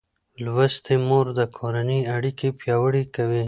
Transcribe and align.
لوستې 0.43 0.95
مور 1.07 1.25
د 1.39 1.41
کورنۍ 1.57 2.01
اړیکې 2.15 2.47
پیاوړې 2.59 3.03
کوي. 3.15 3.39